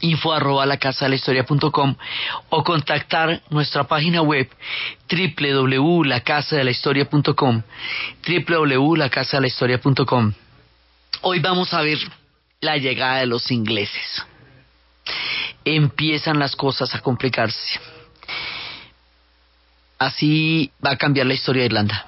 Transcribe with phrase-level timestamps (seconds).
[0.00, 1.96] info arroba la casa de la historia punto com,
[2.50, 4.48] o contactar nuestra página web
[5.08, 7.62] www.lacasadelahistoria.com
[8.26, 10.32] www.lacasadelahistoria.com
[11.22, 11.98] Hoy vamos a ver
[12.60, 14.24] la llegada de los ingleses.
[15.64, 17.80] Empiezan las cosas a complicarse.
[19.98, 22.06] Así va a cambiar la historia de Irlanda.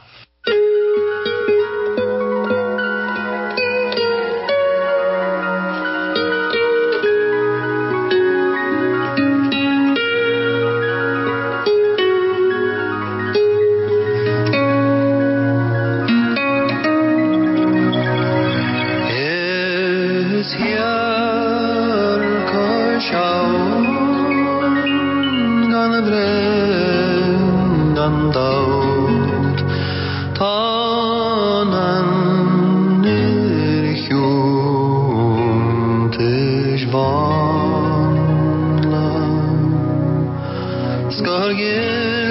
[41.46, 42.27] again.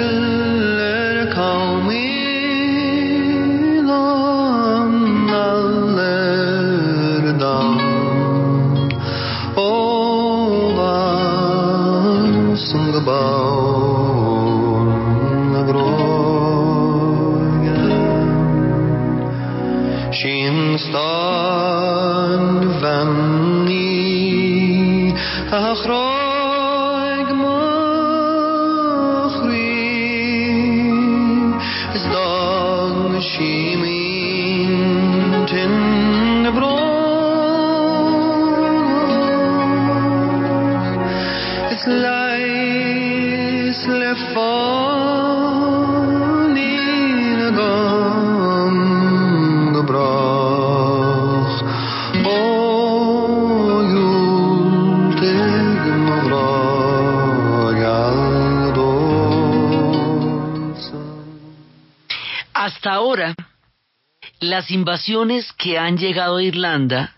[64.58, 67.14] Las invasiones que han llegado a Irlanda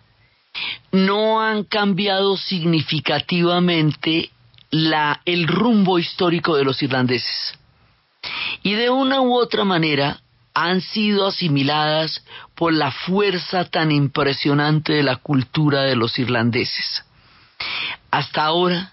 [0.93, 4.29] no han cambiado significativamente
[4.71, 7.59] la, el rumbo histórico de los irlandeses.
[8.63, 10.21] Y de una u otra manera
[10.53, 12.23] han sido asimiladas
[12.55, 17.07] por la fuerza tan impresionante de la cultura de los irlandeses.
[18.11, 18.93] Hasta ahora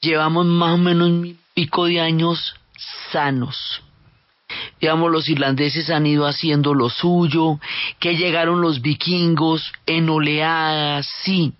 [0.00, 2.54] llevamos más o menos un pico de años
[3.10, 3.82] sanos,
[4.80, 7.58] digamos, los irlandeses han ido haciendo lo suyo,
[7.98, 11.52] que llegaron los vikingos en oleadas, sí,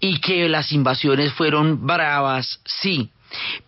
[0.00, 3.10] y que las invasiones fueron bravas, sí,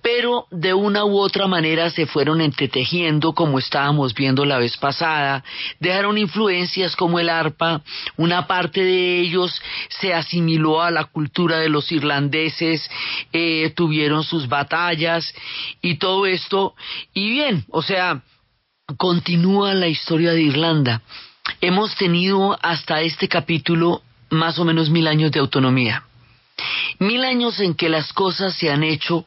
[0.03, 5.45] pero de una u otra manera se fueron entretejiendo como estábamos viendo la vez pasada,
[5.81, 7.83] dejaron influencias como el arpa,
[8.17, 12.89] una parte de ellos se asimiló a la cultura de los irlandeses,
[13.33, 15.35] eh, tuvieron sus batallas
[15.81, 16.75] y todo esto,
[17.13, 18.23] y bien, o sea,
[18.95, 21.03] continúa la historia de Irlanda.
[21.61, 26.05] Hemos tenido hasta este capítulo más o menos mil años de autonomía.
[27.01, 29.27] Mil años en que las cosas se han hecho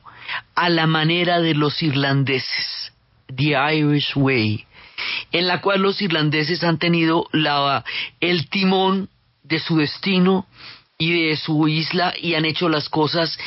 [0.55, 2.93] a la manera de los irlandeses,
[3.35, 4.65] the Irish way,
[5.31, 7.83] en la cual los irlandeses han tenido la,
[8.21, 9.09] el timón
[9.43, 10.47] de su destino
[11.01, 13.39] y de su isla y han hecho las cosas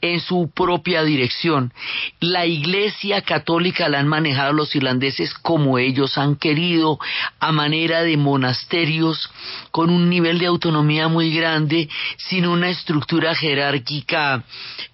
[0.00, 1.72] en su propia dirección.
[2.18, 6.98] La Iglesia Católica la han manejado los irlandeses como ellos han querido,
[7.38, 9.30] a manera de monasterios,
[9.70, 14.42] con un nivel de autonomía muy grande, sin una estructura jerárquica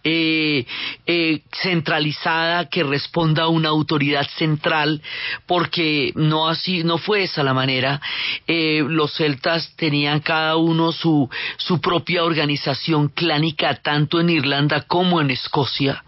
[0.05, 0.67] eh,
[1.07, 5.01] eh, centralizada que responda a una autoridad central,
[5.47, 8.03] porque no así, no fue esa la manera.
[8.47, 14.81] Eh, los celtas tenían cada uno su, su propia propia organización clánica tanto en Irlanda
[14.89, 16.03] como en Escocia.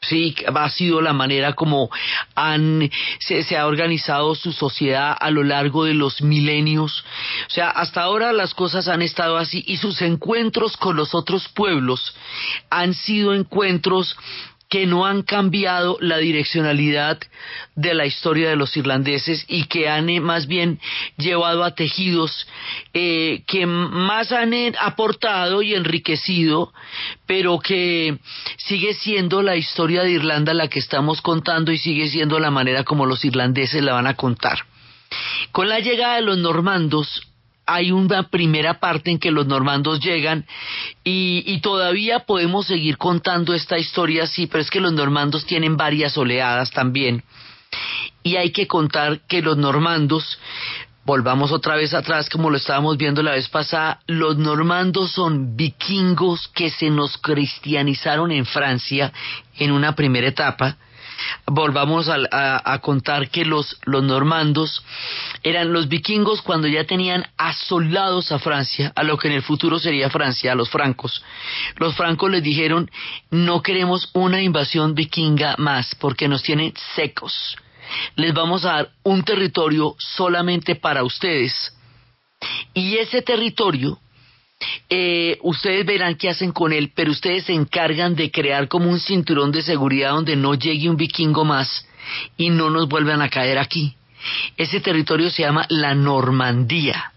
[0.00, 1.90] Sí, ha sido la manera como
[2.36, 2.88] han,
[3.18, 7.04] se, se, ha organizado su sociedad a lo largo de los milenios.
[7.48, 11.48] O sea, hasta ahora las cosas han estado así y sus encuentros con los otros
[11.48, 12.14] pueblos
[12.70, 14.16] han sido encuentros
[14.68, 17.18] que no han cambiado la direccionalidad
[17.76, 20.80] de la historia de los irlandeses y que han eh, más bien
[21.16, 22.46] llevado a tejidos
[22.92, 26.72] eh, que más han eh, aportado y enriquecido,
[27.26, 28.18] pero que
[28.56, 32.82] sigue siendo la historia de Irlanda la que estamos contando y sigue siendo la manera
[32.82, 34.58] como los irlandeses la van a contar.
[35.52, 37.22] Con la llegada de los normandos,
[37.66, 40.46] hay una primera parte en que los normandos llegan
[41.04, 46.16] y, todavía podemos seguir contando esta historia así, pero es que los normandos tienen varias
[46.16, 47.24] oleadas también.
[48.22, 50.38] Y hay que contar que los normandos,
[51.04, 56.48] volvamos otra vez atrás como lo estábamos viendo la vez pasada, los normandos son vikingos
[56.48, 59.12] que se nos cristianizaron en Francia
[59.58, 60.76] en una primera etapa
[61.46, 64.82] volvamos a, contar que los, los normandos
[65.42, 69.78] eran los vikingos cuando ya tenían asolados a Francia, a lo que en el futuro
[69.78, 71.22] sería Francia, a los francos.
[71.76, 72.90] Los francos les dijeron,
[73.30, 77.56] no queremos una invasión vikinga más porque nos tienen secos.
[78.16, 81.72] Les vamos a dar un territorio solamente para ustedes.
[82.74, 83.98] Y ese territorio
[84.88, 89.00] eh, ustedes verán qué hacen con él, pero ustedes se encargan de crear como un
[89.00, 91.86] cinturón de seguridad donde no llegue un vikingo más
[92.36, 93.94] y no nos vuelvan a caer aquí.
[94.56, 97.12] Ese territorio se llama la Normandía.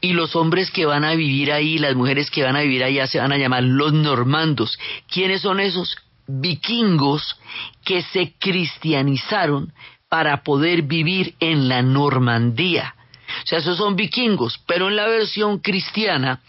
[0.00, 3.06] Y los hombres que van a vivir ahí, las mujeres que van a vivir allá
[3.06, 4.78] se van a llamar los normandos.
[5.08, 5.96] ¿Quiénes son esos?
[6.26, 7.36] Vikingos
[7.84, 9.72] que se cristianizaron
[10.08, 12.94] para poder vivir en la Normandía.
[13.28, 16.40] O sea, esos son vikingos, pero en la versión cristiana,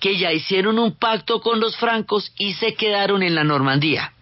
[0.00, 4.12] que ya hicieron un pacto con los francos y se quedaron en la Normandía.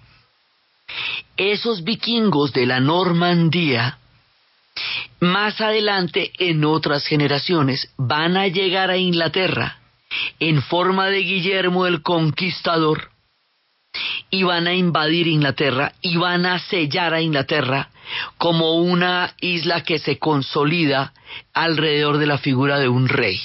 [1.36, 3.98] Esos vikingos de la Normandía,
[5.20, 9.78] más adelante en otras generaciones, van a llegar a Inglaterra
[10.40, 13.10] en forma de Guillermo el Conquistador
[14.30, 17.90] y van a invadir Inglaterra y van a sellar a Inglaterra
[18.38, 21.12] como una isla que se consolida
[21.52, 23.40] alrededor de la figura de un rey.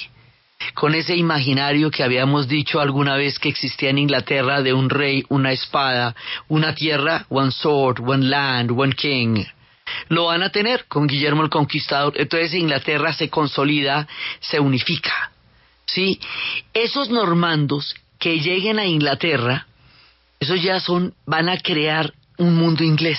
[0.74, 5.24] Con ese imaginario que habíamos dicho alguna vez que existía en Inglaterra de un rey,
[5.28, 6.14] una espada,
[6.48, 9.44] una tierra, one sword, one land, one king.
[10.08, 12.14] Lo van a tener con Guillermo el Conquistador.
[12.16, 14.08] Entonces Inglaterra se consolida,
[14.40, 15.30] se unifica.
[15.84, 16.18] ¿Sí?
[16.74, 19.66] Esos normandos que lleguen a Inglaterra
[20.40, 23.18] esos ya son, van a crear un mundo inglés.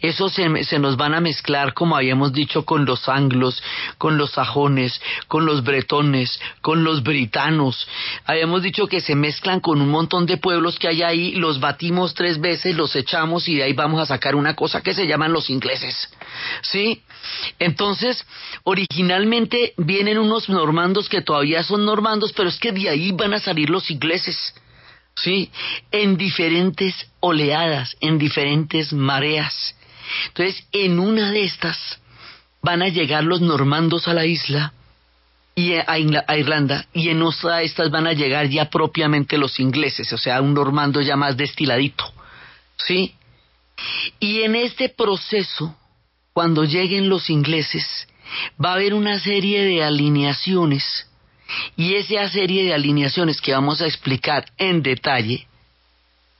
[0.00, 3.62] Esos se, se, nos van a mezclar, como habíamos dicho, con los anglos,
[3.98, 7.86] con los sajones, con los bretones, con los britanos.
[8.24, 12.14] Habíamos dicho que se mezclan con un montón de pueblos que hay ahí, los batimos
[12.14, 15.32] tres veces, los echamos y de ahí vamos a sacar una cosa que se llaman
[15.32, 16.08] los ingleses.
[16.62, 17.02] ¿Sí?
[17.58, 18.24] Entonces,
[18.64, 23.40] originalmente vienen unos normandos que todavía son normandos, pero es que de ahí van a
[23.40, 24.54] salir los ingleses.
[25.16, 25.50] ¿Sí?
[25.90, 29.74] En diferentes oleadas, en diferentes mareas.
[30.28, 32.00] Entonces, en una de estas
[32.62, 34.72] van a llegar los normandos a la isla
[35.54, 35.98] y a,
[36.36, 40.40] Irlanda, y en otra de estas van a llegar ya propiamente los ingleses, o sea,
[40.40, 42.12] un normando ya más destiladito,
[42.76, 43.14] ¿sí?
[44.18, 45.76] Y en este proceso,
[46.32, 48.08] cuando lleguen los ingleses,
[48.62, 51.06] va a haber una serie de alineaciones
[51.76, 55.46] y esa serie de alineaciones que vamos a explicar en detalle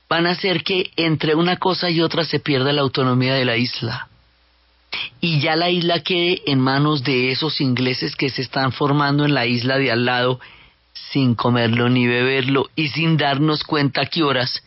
[0.09, 3.57] van a hacer que entre una cosa y otra se pierda la autonomía de la
[3.57, 4.07] isla.
[5.19, 9.33] Y ya la isla quede en manos de esos ingleses que se están formando en
[9.33, 10.39] la isla de al lado
[11.11, 14.63] sin comerlo ni beberlo y sin darnos cuenta a qué horas,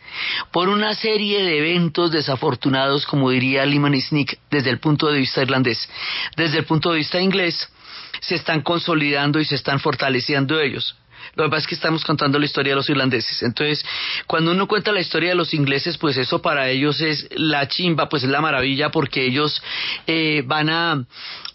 [0.52, 5.42] por una serie de eventos desafortunados, como diría Lyman Sneak, desde el punto de vista
[5.42, 5.88] irlandés.
[6.36, 7.70] Desde el punto de vista inglés,
[8.20, 10.96] se están consolidando y se están fortaleciendo ellos.
[11.34, 13.42] Lo que pasa es que estamos contando la historia de los irlandeses.
[13.42, 13.84] Entonces,
[14.26, 18.08] cuando uno cuenta la historia de los ingleses, pues eso para ellos es la chimba,
[18.08, 19.62] pues es la maravilla, porque ellos
[20.06, 21.04] eh, van a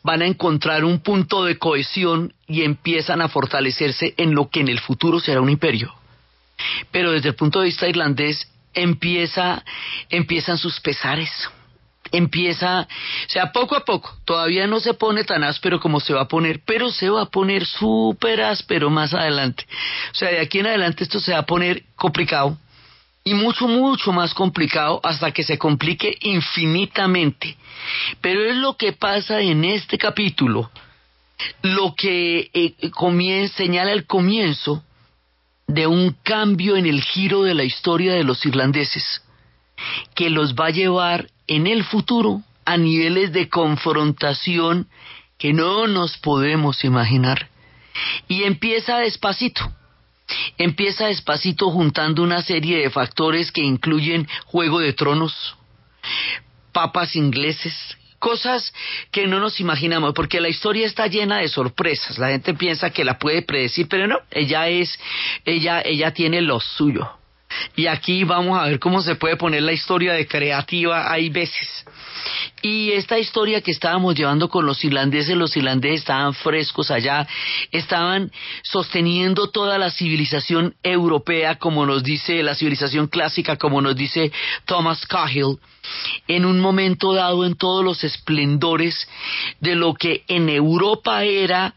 [0.03, 4.67] van a encontrar un punto de cohesión y empiezan a fortalecerse en lo que en
[4.67, 5.93] el futuro será un imperio.
[6.91, 9.63] Pero desde el punto de vista irlandés empieza,
[10.09, 11.31] empiezan sus pesares
[12.13, 16.21] empieza, o sea, poco a poco, todavía no se pone tan áspero como se va
[16.21, 19.65] a poner, pero se va a poner súper áspero más adelante.
[20.11, 22.57] O sea, de aquí en adelante esto se va a poner complicado
[23.23, 27.57] y mucho, mucho más complicado hasta que se complique infinitamente.
[28.21, 30.69] Pero es lo que pasa en este capítulo,
[31.63, 34.83] lo que eh, señala el comienzo
[35.65, 39.22] de un cambio en el giro de la historia de los irlandeses
[40.15, 44.87] que los va a llevar en el futuro a niveles de confrontación
[45.37, 47.49] que no nos podemos imaginar.
[48.27, 49.71] Y empieza despacito.
[50.57, 55.55] empieza despacito juntando una serie de factores que incluyen Juego de Tronos,
[56.71, 57.75] papas ingleses,
[58.19, 58.73] cosas
[59.11, 62.17] que no nos imaginamos, porque la historia está llena de sorpresas.
[62.17, 64.97] La gente piensa que la puede predecir, pero no, ella es,
[65.43, 67.11] ella, ella tiene lo suyo.
[67.75, 71.85] Y aquí vamos a ver cómo se puede poner la historia de creativa hay veces.
[72.61, 77.27] Y esta historia que estábamos llevando con los irlandeses, los irlandeses estaban frescos allá,
[77.71, 78.31] estaban
[78.63, 84.31] sosteniendo toda la civilización europea, como nos dice la civilización clásica, como nos dice
[84.65, 85.59] Thomas Cahill,
[86.27, 89.07] en un momento dado en todos los esplendores
[89.59, 91.75] de lo que en Europa era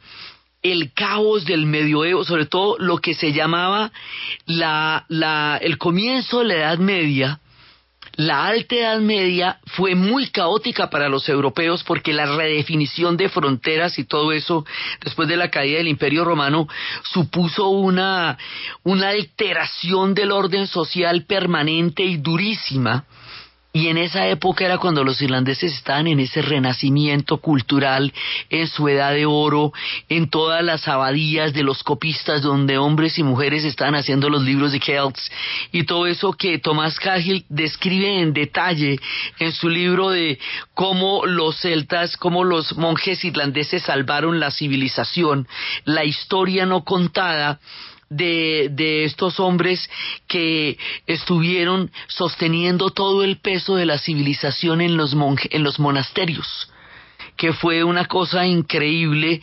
[0.73, 3.93] el caos del medioevo, sobre todo lo que se llamaba
[4.47, 7.41] la, la, el comienzo de la Edad Media,
[8.17, 13.99] la Alta Edad Media fue muy caótica para los europeos porque la redefinición de fronteras
[13.99, 14.65] y todo eso
[15.05, 16.67] después de la caída del Imperio Romano
[17.13, 18.39] supuso una,
[18.85, 23.05] una alteración del orden social permanente y durísima
[23.77, 28.11] y en esa época era cuando los irlandeses estaban en ese renacimiento cultural,
[28.49, 29.71] en su edad de oro,
[30.09, 34.73] en todas las abadías de los copistas donde hombres y mujeres estaban haciendo los libros
[34.73, 35.31] de Celts.
[35.73, 38.99] Y todo eso que Tomás Cahill describe en detalle
[39.41, 40.39] en su libro de
[40.73, 45.47] cómo los celtas, cómo los monjes irlandeses salvaron la civilización,
[45.85, 47.61] la historia no contada
[48.09, 49.89] de, de estos hombres
[50.29, 55.17] que estuvieron sosteniendo todo el peso de la civilización en los,
[55.51, 56.71] en los monasterios
[57.37, 59.43] que fue una cosa increíble.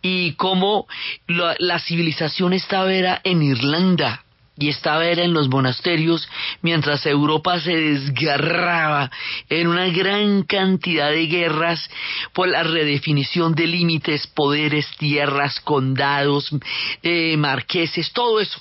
[0.00, 0.86] Y cómo
[1.26, 4.24] la, la civilización estaba era en Irlanda
[4.56, 6.28] y estaba era en los monasterios
[6.62, 9.10] mientras Europa se desgarraba
[9.48, 11.90] en una gran cantidad de guerras
[12.32, 16.50] por la redefinición de límites, poderes, tierras, condados,
[17.02, 18.60] eh, marqueses, todo eso.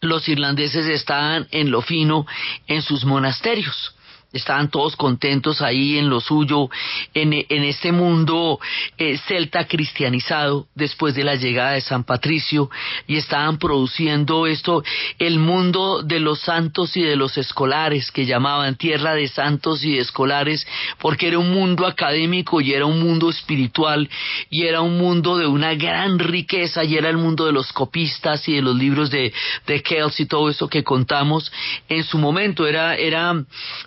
[0.00, 2.26] Los irlandeses estaban en lo fino
[2.66, 3.94] en sus monasterios
[4.34, 6.68] estaban todos contentos ahí en lo suyo,
[7.14, 8.58] en, este mundo
[8.98, 12.68] eh, celta cristianizado después de la llegada de San Patricio,
[13.06, 14.82] y estaban produciendo esto,
[15.18, 19.92] el mundo de los santos y de los escolares, que llamaban tierra de santos y
[19.92, 20.66] de escolares,
[20.98, 24.08] porque era un mundo académico y era un mundo espiritual,
[24.50, 28.48] y era un mundo de una gran riqueza, y era el mundo de los copistas
[28.48, 29.32] y de los libros de,
[29.66, 31.52] de Kells y todo eso que contamos.
[31.88, 33.32] En su momento, era, era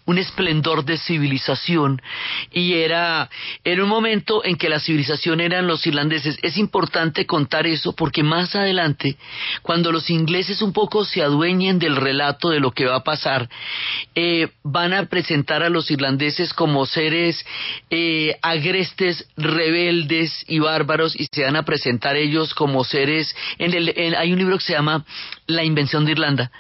[0.06, 2.00] un esplendor de civilización
[2.52, 3.28] y era,
[3.64, 6.38] era un momento en que la civilización eran los irlandeses.
[6.44, 9.18] Es importante contar eso porque más adelante,
[9.64, 13.50] cuando los ingleses un poco se adueñen del relato de lo que va a pasar,
[14.14, 17.44] eh, van a presentar a los irlandeses como seres
[17.90, 23.36] eh, agrestes, rebeldes y bárbaros y se van a presentar ellos como seres.
[23.58, 25.04] En el, hay un libro que se llama
[25.48, 26.52] La invención de Irlanda,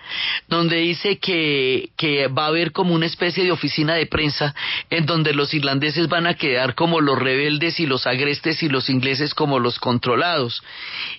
[0.48, 4.56] donde dice que, que va a haber como una especie de oficina oficina de prensa
[4.90, 8.90] en donde los irlandeses van a quedar como los rebeldes y los agrestes y los
[8.90, 10.64] ingleses como los controlados.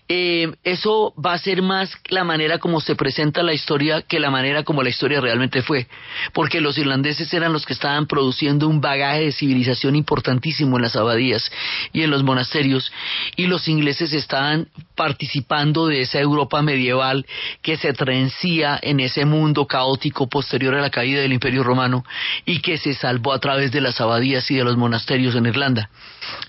[0.09, 4.31] Eh, eso va a ser más la manera como se presenta la historia que la
[4.31, 5.88] manera como la historia realmente fue,
[6.33, 10.97] porque los irlandeses eran los que estaban produciendo un bagaje de civilización importantísimo en las
[10.97, 11.50] abadías
[11.93, 12.90] y en los monasterios,
[13.37, 17.26] y los ingleses estaban participando de esa Europa medieval
[17.61, 22.05] que se trencía en ese mundo caótico posterior a la caída del Imperio Romano
[22.45, 25.90] y que se salvó a través de las abadías y de los monasterios en Irlanda.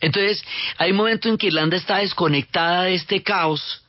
[0.02, 0.44] Entonces,
[0.78, 3.84] hay un momento en que Irlanda está desconectada de este caos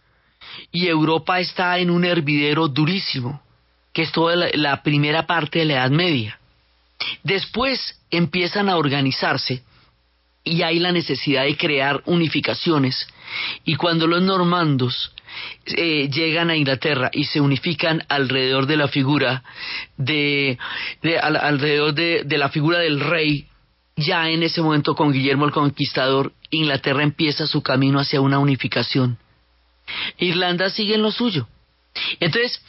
[0.73, 3.43] y Europa está en un hervidero durísimo,
[3.93, 6.39] que es toda la, primera parte de la Edad Media.
[7.23, 9.63] Después empiezan a organizarse
[10.45, 13.09] y hay la necesidad de crear unificaciones.
[13.65, 15.13] Y cuando los normandos
[15.67, 19.43] eh, llegan a Inglaterra y se unifican alrededor de la figura
[19.97, 20.59] de,
[21.23, 23.47] alrededor de, la figura del rey,
[23.97, 29.19] ya en ese momento con Guillermo el Conquistador, Inglaterra empieza su camino hacia una unificación.
[30.19, 31.49] Irlanda sigue en lo suyo.
[32.21, 32.63] Entonces,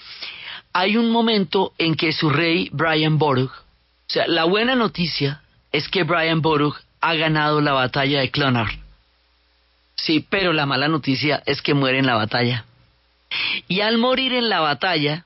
[0.74, 5.42] hay un momento en que su rey, Brian Boru, o sea, la buena noticia
[5.72, 8.81] es que Brian Boru ha ganado la batalla de Clonard.
[10.04, 12.66] Sí, pero la mala noticia es que muere en la batalla.
[13.68, 15.26] Y al morir en la batalla,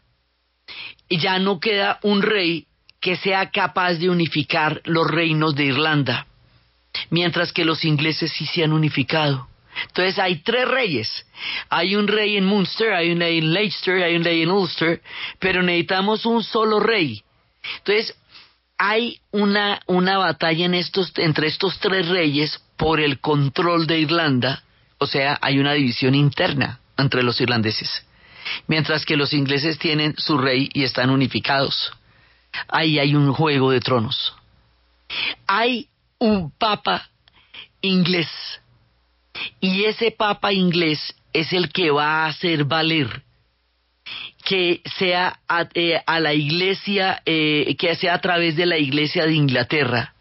[1.10, 2.68] ya no queda un rey
[3.00, 6.28] que sea capaz de unificar los reinos de Irlanda,
[7.10, 9.48] mientras que los ingleses sí se han unificado.
[9.88, 11.26] Entonces hay tres reyes.
[11.70, 15.02] Hay un rey en Munster, hay un rey en Leicester, hay un rey en Ulster,
[15.40, 17.24] pero necesitamos un solo rey.
[17.78, 18.16] Entonces
[18.78, 24.64] hay una, una batalla en estos, entre estos tres reyes por el control de Irlanda,
[24.98, 28.06] o sea, hay una división interna entre los irlandeses.
[28.68, 31.92] mientras que los ingleses tienen su rey y están unificados.
[32.68, 34.36] Ahí hay un juego de tronos.
[35.48, 37.10] Hay un papa
[37.82, 38.30] inglés
[39.60, 43.24] y ese papa inglés es el que va a hacer valer
[44.46, 49.34] que sea a, eh, la iglesia, eh, que sea a través de la iglesia de
[49.34, 50.14] Inglaterra,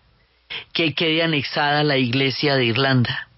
[0.73, 3.28] que quede anexada la iglesia de Irlanda.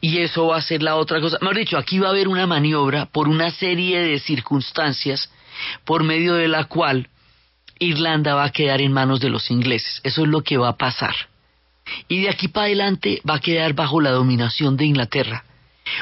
[0.00, 1.38] Y eso va a ser la otra cosa.
[1.40, 5.30] Mejor dicho, aquí va a haber una maniobra por una serie de circunstancias
[5.84, 7.08] por medio de la cual
[7.78, 10.00] Irlanda va a quedar en manos de los ingleses.
[10.02, 11.14] Eso es lo que va a pasar.
[12.08, 15.44] Y de aquí para adelante va a quedar bajo la dominación de Inglaterra.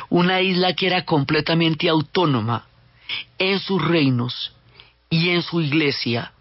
[0.08, 2.66] Una isla que era completamente autónoma
[3.38, 4.52] en sus reinos
[5.08, 6.32] y en su iglesia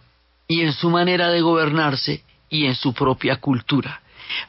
[0.47, 4.01] y en su manera de gobernarse y en su propia cultura.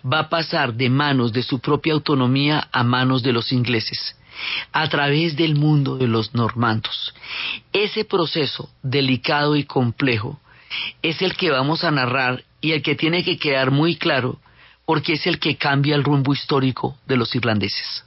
[0.05, 4.17] Va a pasar de manos de su propia autonomía a manos de los ingleses,
[4.73, 7.15] a través del mundo de los normandos.
[7.73, 10.41] Ese proceso delicado y complejo
[11.03, 14.39] es el que vamos a narrar y el que tiene que quedar muy claro
[14.85, 18.05] porque es el que cambia el rumbo histórico de los irlandeses.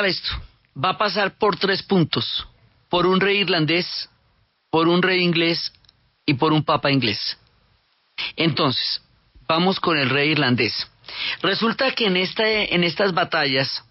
[0.00, 0.30] Esto?
[0.82, 2.46] Va a pasar por tres puntos.
[2.88, 4.08] Por un rey irlandés,
[4.70, 5.72] por un rey inglés
[6.26, 7.38] y por un papa inglés.
[8.36, 9.02] Entonces,
[9.46, 10.90] vamos con el rey irlandés.
[11.42, 13.84] Resulta que en, esta, en estas batallas,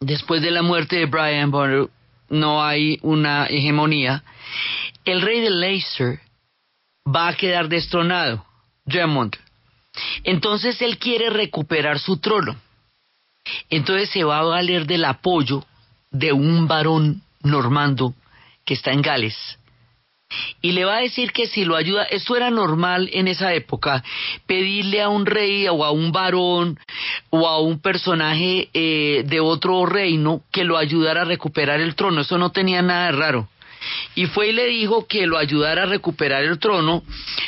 [0.00, 1.88] después de la muerte de Brian Bonner,
[2.28, 4.22] no hay una hegemonía.
[5.04, 6.20] El rey de Leicester
[7.06, 8.44] va a quedar destronado,
[8.84, 9.36] Drummond.
[10.24, 12.56] Entonces él quiere recuperar su trono.
[13.68, 15.64] Entonces se va a valer del apoyo
[16.10, 18.14] de un varón normando
[18.64, 19.58] que está en Gales.
[20.62, 24.04] Y le va a decir que si lo ayuda, esto era normal en esa época,
[24.46, 26.78] pedirle a un rey o a un varón
[27.30, 32.20] o a un personaje eh, de otro reino que lo ayudara a recuperar el trono.
[32.20, 33.48] Eso no tenía nada de raro.
[34.14, 37.02] Y fue y le dijo que lo ayudara a recuperar el trono.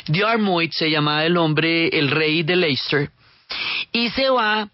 [0.07, 3.11] Diarmuid se llamaba el hombre, el rey de Leicester.
[3.91, 4.69] Y se va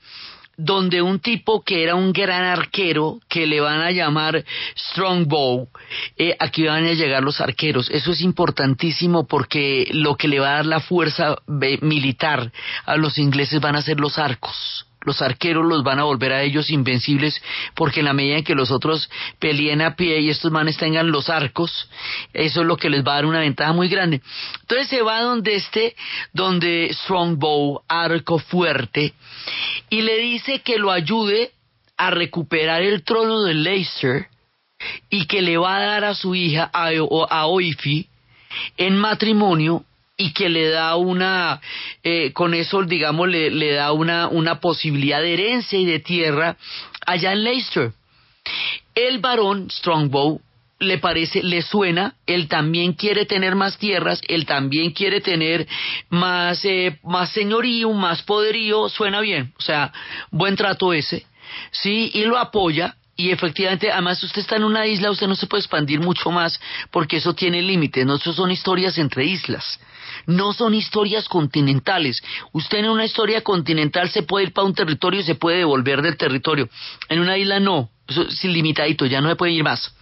[0.59, 4.43] donde un tipo que era un gran arquero, que le van a llamar
[4.77, 5.69] Strongbow,
[6.17, 7.89] eh, aquí van a llegar los arqueros.
[7.89, 12.51] Eso es importantísimo porque lo que le va a dar la fuerza militar
[12.85, 16.43] a los ingleses van a ser los arcos los arqueros los van a volver a
[16.43, 17.41] ellos invencibles
[17.73, 21.09] porque en la medida en que los otros peleen a pie y estos manes tengan
[21.09, 21.89] los arcos,
[22.31, 24.21] eso es lo que les va a dar una ventaja muy grande.
[24.61, 25.95] Entonces se va donde esté,
[26.31, 29.13] donde Strongbow, arco fuerte,
[29.89, 31.53] y le dice que lo ayude
[31.97, 34.27] a recuperar el trono de Leicester
[35.09, 36.89] y que le va a dar a su hija, a,
[37.29, 38.07] a Oifi,
[38.77, 39.85] en matrimonio
[40.19, 41.61] y que le da una,
[42.03, 46.57] eh, con eso digamos, le, le da una, una posibilidad de herencia y de tierra
[47.07, 47.93] allá en Leicester.
[48.93, 50.41] El varón Strongbow
[50.79, 55.65] le parece, le suena, él también quiere tener más tierras, él también quiere tener
[56.09, 59.93] más, eh, más señorío, más poderío, suena bien, o sea,
[60.31, 61.25] buen trato ese,
[61.71, 65.45] sí, y lo apoya, y efectivamente, además usted está en una isla, usted no se
[65.45, 66.57] puede expandir mucho más
[66.89, 69.77] porque eso tiene límites, no son historias entre islas
[70.25, 72.21] no son historias continentales.
[72.51, 76.01] Usted en una historia continental se puede ir para un territorio y se puede devolver
[76.01, 76.67] del territorio.
[77.09, 79.93] En una isla no, eso es ilimitadito, ya no se puede ir más.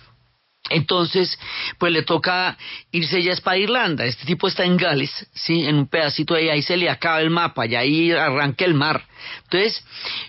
[0.69, 1.39] Entonces,
[1.77, 2.57] pues le toca
[2.91, 4.05] irse ya para Irlanda.
[4.05, 7.29] Este tipo está en Gales, sí, en un pedacito ahí, ahí se le acaba el
[7.29, 9.05] mapa y ahí arranca el mar.
[9.43, 9.83] Entonces,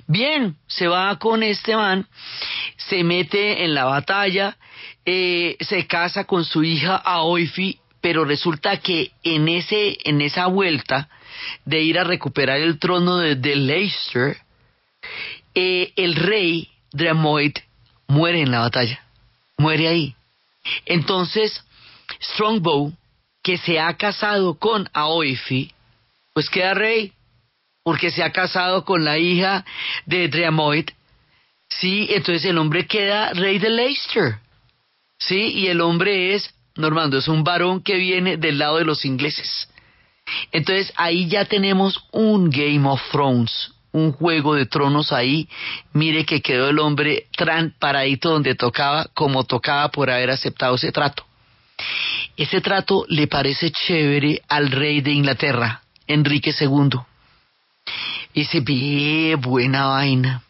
[0.07, 2.07] bien, se va con este man,
[2.77, 4.57] se mete en la batalla,
[5.05, 11.09] eh, se casa con su hija Aoifi pero resulta que en ese en esa vuelta
[11.65, 14.37] de ir a recuperar el trono de, Leicester
[15.55, 17.57] eh, el rey Dremoid
[18.07, 19.05] muere en la batalla,
[19.57, 20.15] muere ahí.
[20.87, 21.65] Entonces,
[22.21, 22.93] Strongbow,
[23.43, 25.73] que se ha casado con Aoifi,
[26.35, 27.13] pues queda rey,
[27.83, 29.65] porque se ha casado con la hija
[30.07, 30.91] de Dremoid.
[31.69, 34.39] Sí, entonces el hombre queda rey de Leicester.
[35.19, 39.05] Sí, y el hombre es, Normando, es un varón que viene del lado de los
[39.05, 39.69] ingleses.
[40.53, 45.49] Entonces ahí ya tenemos un Game of Thrones, un juego de tronos ahí.
[45.93, 50.93] Mire que quedó el hombre tran paradito donde tocaba, como tocaba por haber aceptado ese
[50.93, 51.25] trato.
[52.37, 57.01] Ese trato le parece chévere al rey de Inglaterra, Enrique II.
[58.35, 60.43] Dice, bien, buena vaina.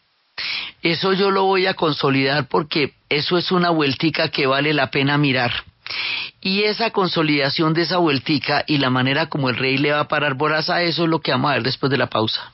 [0.81, 5.17] Eso yo lo voy a consolidar porque eso es una vueltica que vale la pena
[5.17, 5.51] mirar.
[6.41, 10.07] Y esa consolidación de esa vueltica y la manera como el rey le va a
[10.07, 12.51] parar bolas a eso es lo que vamos a ver después de la pausa.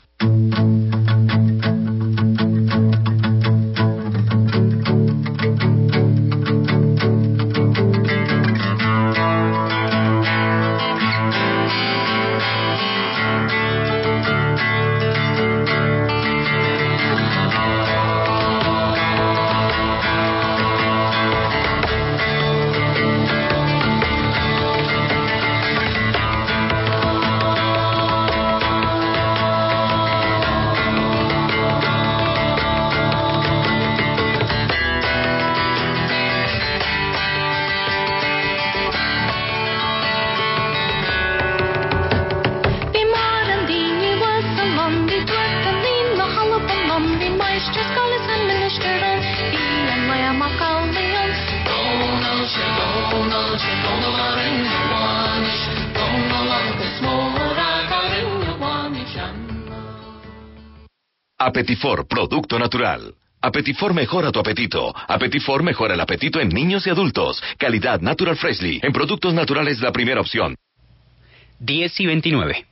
[61.55, 63.15] Apetifor, producto natural.
[63.41, 64.93] Apetifor mejora tu apetito.
[65.07, 67.41] Apetifor mejora el apetito en niños y adultos.
[67.57, 68.81] Calidad Natural Freshly.
[68.83, 70.57] En productos naturales la primera opción.
[71.59, 72.65] 10 y 29.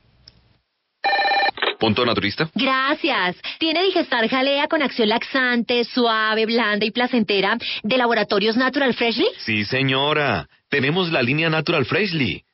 [1.80, 2.50] ¿Punto naturista?
[2.54, 3.36] Gracias.
[3.58, 9.28] ¿Tiene Digestar Jalea con acción laxante, suave, blanda y placentera de Laboratorios Natural Freshly?
[9.38, 10.46] Sí, señora.
[10.68, 12.44] Tenemos la línea Natural Freshly.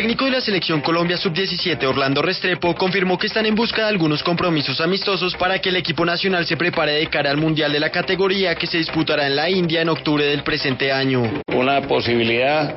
[0.00, 4.22] Técnico de la selección Colombia Sub-17, Orlando Restrepo, confirmó que están en busca de algunos
[4.22, 7.90] compromisos amistosos para que el equipo nacional se prepare de cara al Mundial de la
[7.90, 11.42] categoría que se disputará en la India en octubre del presente año.
[11.48, 12.74] Una posibilidad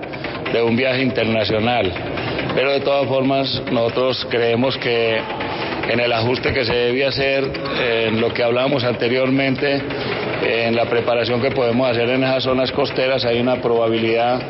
[0.52, 1.94] de un viaje internacional,
[2.56, 5.22] pero de todas formas nosotros creemos que
[5.92, 9.82] en el ajuste que se debía hacer, en lo que hablábamos anteriormente,
[10.42, 14.42] en la preparación que podemos hacer en esas zonas costeras, hay una probabilidad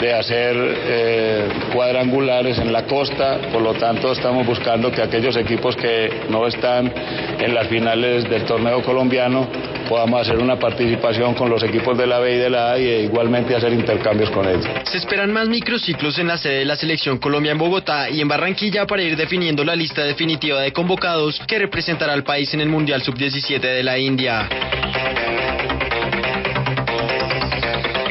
[0.00, 5.76] de hacer eh, cuadrangulares en la costa, por lo tanto estamos buscando que aquellos equipos
[5.76, 6.92] que no están
[7.38, 9.48] en las finales del torneo colombiano
[9.88, 12.86] podamos hacer una participación con los equipos de la B y de la A y
[12.86, 14.66] e igualmente hacer intercambios con ellos.
[14.84, 18.28] Se esperan más microciclos en la sede de la selección Colombia en Bogotá y en
[18.28, 22.68] Barranquilla para ir definiendo la lista definitiva de convocados que representará al país en el
[22.68, 24.48] Mundial Sub-17 de la India.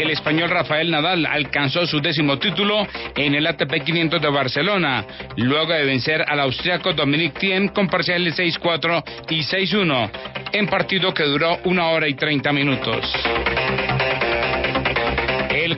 [0.08, 5.74] El español Rafael Nadal alcanzó su décimo título en el ATP 500 de Barcelona, luego
[5.74, 10.10] de vencer al austriaco Dominic Thiem con parciales 6-4 y 6-1,
[10.54, 13.13] en partido que duró una hora y 30 minutos.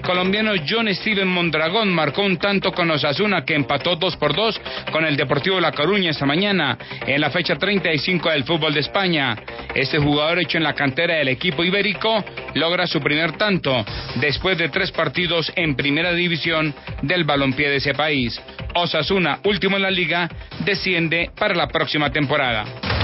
[0.09, 4.59] Colombiano John Steven Mondragón marcó un tanto con Osasuna que empató 2 por 2
[4.91, 9.37] con el Deportivo La Coruña esta mañana en la fecha 35 del fútbol de España.
[9.75, 14.69] Este jugador hecho en la cantera del equipo ibérico logra su primer tanto después de
[14.69, 18.41] tres partidos en primera división del balompié de ese país.
[18.73, 20.27] Osasuna, último en la liga,
[20.65, 22.98] desciende para la próxima temporada.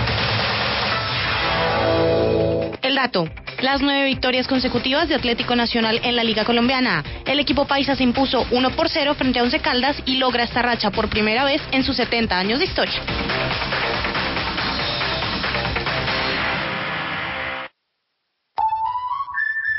[3.62, 7.04] Las nueve victorias consecutivas de Atlético Nacional en la Liga Colombiana.
[7.28, 10.64] El equipo paisa se impuso 1 por 0 frente a Once Caldas y logra esta
[10.64, 13.00] racha por primera vez en sus 70 años de historia.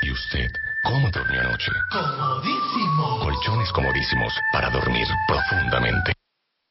[0.01, 0.49] ¿Y usted
[0.83, 1.71] cómo durmió anoche?
[1.91, 3.19] Comodísimo.
[3.19, 6.16] Colchones comodísimos para dormir profundamente.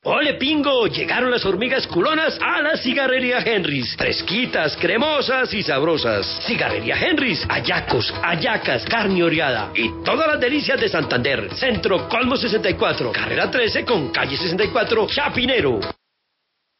[0.08, 0.86] ¡Ole pingo!
[0.86, 3.96] Llegaron las hormigas culonas a la cigarrería Henrys.
[3.96, 6.44] Fresquitas, cremosas y sabrosas.
[6.46, 11.52] Cigarrería Henrys, ayacos, ayacas, carne oreada y todas las delicias de Santander.
[11.56, 15.80] Centro Colmo 64, carrera 13 con calle 64, Chapinero.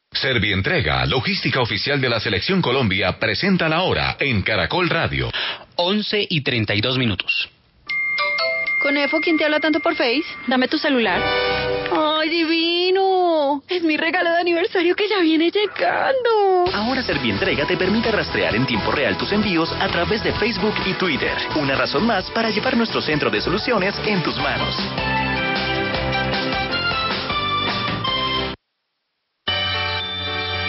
[0.09, 5.29] Servientrega, logística oficial de la Selección Colombia, presenta la hora en Caracol Radio.
[5.75, 7.56] 11 y 32 minutos.
[8.79, 10.25] Conefo, ¿quién te habla tanto por Face?
[10.45, 11.21] Dame tu celular.
[11.91, 13.63] ¡Ay, divino!
[13.67, 16.65] Es mi regalo de aniversario que ya viene llegando.
[16.73, 20.93] Ahora Servientrega te permite rastrear en tiempo real tus envíos a través de Facebook y
[20.93, 21.35] Twitter.
[21.55, 24.75] Una razón más para llevar nuestro centro de soluciones en tus manos.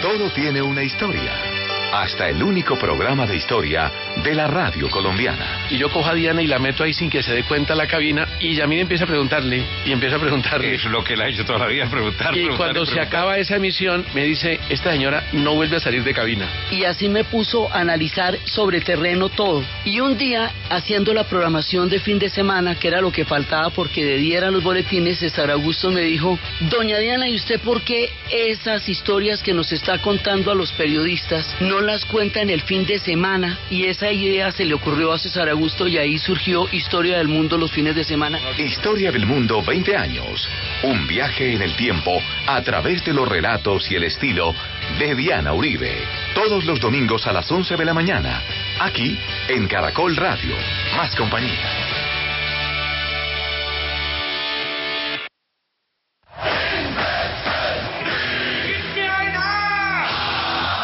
[0.01, 1.48] Todo tiene una historia.
[1.91, 3.91] Hasta el único programa de historia
[4.23, 5.65] de la radio colombiana.
[5.71, 7.87] Y yo cojo a Diana y la meto ahí sin que se dé cuenta la
[7.87, 10.75] cabina y Yamil empieza a preguntarle y empieza a preguntarle.
[10.75, 12.29] Es lo que le ha hecho toda la vida, preguntar.
[12.37, 13.19] Y preguntar, cuando se preguntar.
[13.19, 16.47] acaba esa emisión me dice, esta señora no vuelve a salir de cabina.
[16.69, 19.63] Y así me puso a analizar sobre terreno todo.
[19.83, 23.71] Y un día, haciendo la programación de fin de semana, que era lo que faltaba
[23.71, 26.37] porque de día eran los boletines, César Augusto me dijo,
[26.69, 31.55] Doña Diana, ¿y usted por qué esas historias que nos está contando a los periodistas
[31.59, 33.57] no las cuenta en el fin de semana?
[33.69, 37.57] Y esa idea se le ocurrió a César Augusto y ahí surgió Historia del Mundo
[37.57, 38.39] los fines de semana.
[38.57, 40.47] Historia del Mundo 20 años.
[40.83, 44.53] Un viaje en el tiempo a través de los relatos y el estilo
[44.97, 45.97] de Diana Uribe.
[46.33, 48.41] Todos los domingos a las 11 de la mañana.
[48.79, 50.55] Aquí en Caracol Radio.
[50.95, 51.88] Más compañía.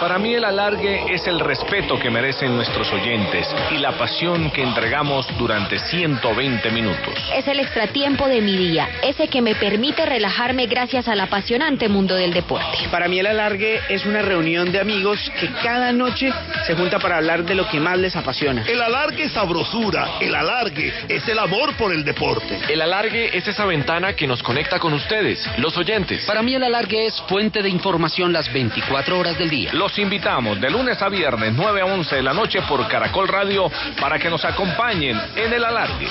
[0.05, 4.61] Para mí el alargue es el respeto que merecen nuestros oyentes y la pasión que
[4.61, 7.15] entregamos durante 120 minutos.
[7.33, 12.13] Es el extratiempo de mi día, ese que me permite relajarme gracias al apasionante mundo
[12.13, 12.77] del deporte.
[12.91, 16.31] Para mí el alargue es una reunión de amigos que cada noche
[16.67, 18.63] se junta para hablar de lo que más les apasiona.
[18.67, 22.59] El alargue es sabrosura, el alargue es el amor por el deporte.
[22.69, 26.25] El alargue es esa ventana que nos conecta con ustedes, los oyentes.
[26.27, 29.73] Para mí el alargue es fuente de información las 24 horas del día.
[29.73, 33.71] Los invitamos de lunes a viernes 9 a 11 de la noche por Caracol Radio
[33.99, 36.08] para que nos acompañen en el alargue.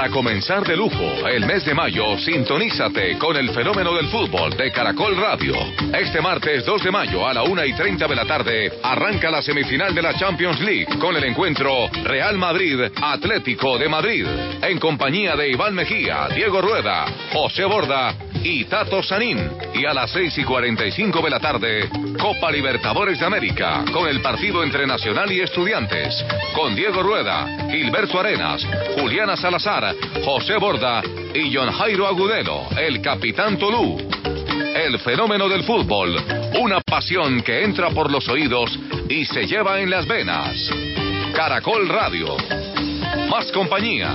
[0.00, 4.72] Para comenzar de lujo el mes de mayo, sintonízate con el fenómeno del fútbol de
[4.72, 5.52] Caracol Radio.
[5.92, 9.42] Este martes 2 de mayo a la 1 y 30 de la tarde arranca la
[9.42, 14.26] semifinal de la Champions League con el encuentro Real Madrid-Atlético de Madrid
[14.62, 19.38] en compañía de Iván Mejía, Diego Rueda, José Borda y Tato Sanín.
[19.74, 24.20] Y a las 6 y 45 de la tarde, Copa Libertadores de América con el
[24.20, 26.24] partido entre Nacional y Estudiantes
[26.54, 28.66] con Diego Rueda, Gilberto Arenas,
[28.98, 31.02] Juliana Salazar, José Borda
[31.34, 33.98] y John Jairo Agudelo, el capitán Tolú.
[34.74, 36.16] El fenómeno del fútbol,
[36.60, 40.70] una pasión que entra por los oídos y se lleva en las venas.
[41.34, 42.36] Caracol Radio.
[43.28, 44.14] Más compañía.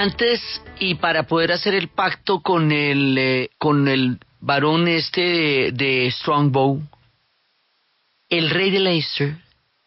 [0.00, 0.40] Antes,
[0.78, 6.80] y para poder hacer el pacto con el, eh, con el varón este de, Strongbow,
[8.30, 9.36] el rey de Leicester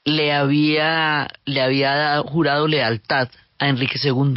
[0.03, 4.35] le había, le había jurado lealtad a Enrique II.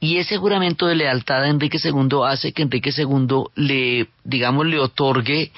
[0.00, 4.80] Y ese juramento de lealtad a Enrique II hace que Enrique II le, digamos, le
[4.80, 5.52] otorgue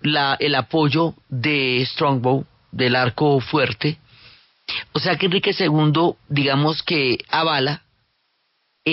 [0.00, 3.98] la, el apoyo de Strongbow, del arco fuerte.
[4.94, 7.82] O sea que Enrique II, digamos que avala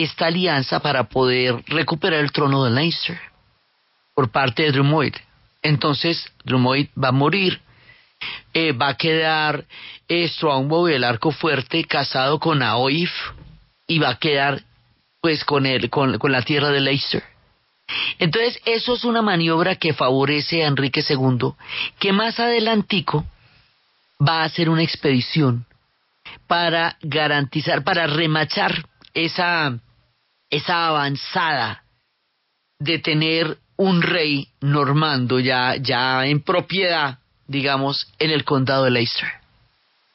[0.04, 3.20] esta alianza para poder recuperar el trono de Leinster
[4.14, 5.14] por parte de Drumoyd.
[5.62, 7.62] Entonces, Drumoyd va a morir,
[8.54, 9.66] eh, va a quedar
[10.08, 13.12] eh, Strongbow, el arco fuerte, casado con Aoif
[13.88, 14.64] y va a quedar
[15.22, 17.24] pues con, el, con, con la tierra de Leicester.
[18.20, 21.54] Entonces, eso es una maniobra que favorece a Enrique II,
[22.00, 23.26] que más adelantico
[24.22, 25.66] va a hacer una expedición
[26.48, 29.80] para garantizar, para remachar esa,
[30.56, 31.84] esa avanzada
[32.80, 39.30] de tener un rey normando ya, ya en propiedad, digamos, en el condado de Leicester.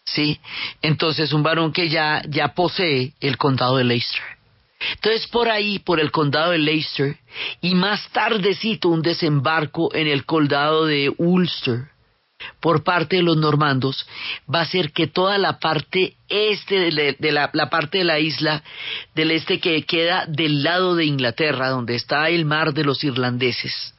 [0.05, 0.41] ¿Sí?
[0.83, 4.23] Entonces, un varón que ya, ya posee el condado de Leicester.
[4.95, 7.19] Entonces, por ahí, por el condado de Leicester,
[7.61, 11.91] y más tardecito un desembarco en el condado de Ulster,
[12.61, 14.07] por parte de los normandos
[14.53, 18.63] va a ser que toda la parte este de, la, parte de la isla
[19.15, 23.95] del este que queda del lado de Inglaterra, donde está el mar de los irlandeses,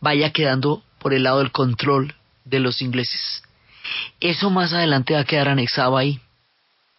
[0.00, 3.42] vaya quedando por el lado del control de los ingleses.
[4.20, 6.20] Eso más adelante va a quedar anexado ahí.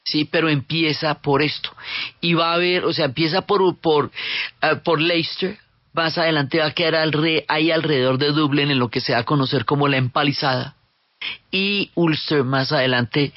[0.04, 1.76] Sí, pero empieza por esto.
[2.22, 4.12] Y va a haber, o sea, empieza por, por,
[4.62, 5.58] eh, por Leicester,
[5.96, 9.20] más adelante va a quedar alre- ahí alrededor de Dublín en lo que se va
[9.20, 10.76] a conocer como la empalizada.
[11.50, 13.32] Y Ulster más adelante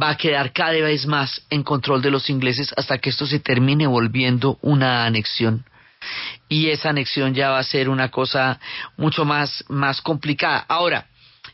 [0.00, 3.40] va a quedar cada vez más en control de los ingleses hasta que esto se
[3.40, 5.64] termine volviendo una anexión.
[6.48, 8.60] Y esa anexión ya va a ser una cosa
[8.96, 10.64] mucho más, más complicada.
[10.68, 11.06] Ahora,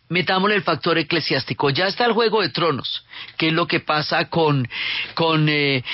[0.08, 1.70] metámosle el factor eclesiástico.
[1.70, 3.04] Ya está el Juego de Tronos,
[3.36, 4.68] que es lo que pasa con,
[5.14, 5.84] con eh,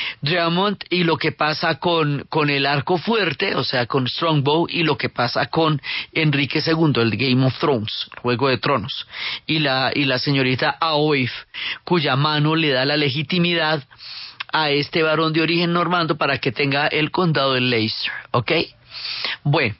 [0.90, 4.96] y lo que pasa con, con el Arco Fuerte, o sea, con Strongbow, y lo
[4.96, 5.80] que pasa con
[6.12, 9.06] Enrique II, el Game of Thrones, Juego de Tronos,
[9.46, 11.32] y la, y la señorita Aoif,
[11.84, 13.84] cuya mano le da la legitimidad
[14.52, 18.52] a este varón de origen normando para que tenga el condado de Leicester, ¿ok?
[19.42, 19.74] Bueno,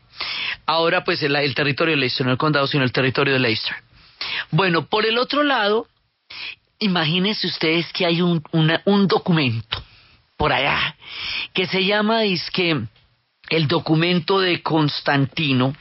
[0.67, 3.77] ahora pues el territorio de Leicester, no el condado, sino el territorio de Leicester.
[4.51, 5.87] Bueno, por el otro lado,
[6.79, 8.43] imagínense ustedes que hay un,
[9.09, 9.83] documento
[10.37, 10.97] por allá
[11.53, 12.81] que se llama que
[13.51, 15.75] el documento de Constantino,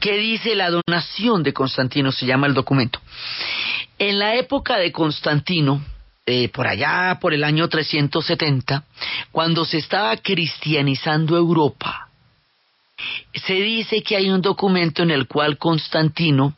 [0.00, 3.00] que dice la donación de Constantino, se llama el documento.
[3.98, 5.84] En la época de Constantino,
[6.26, 8.84] eh, por allá, por el año 370,
[9.30, 12.08] cuando se estaba cristianizando Europa,
[13.34, 16.56] se dice que hay un documento en el cual Constantino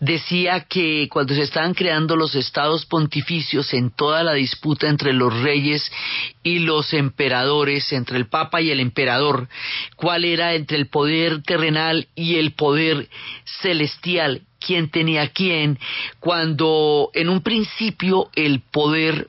[0.00, 5.42] decía que cuando se estaban creando los estados pontificios en toda la disputa entre los
[5.42, 5.90] reyes
[6.42, 9.48] y los emperadores, entre el papa y el emperador,
[9.96, 13.08] cuál era entre el poder terrenal y el poder
[13.60, 15.78] celestial, quién tenía quién,
[16.20, 19.28] cuando en un principio el poder